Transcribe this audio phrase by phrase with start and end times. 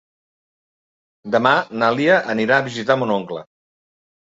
[1.37, 1.53] Demà
[1.85, 3.51] na Lia anirà a visitar mon oncle.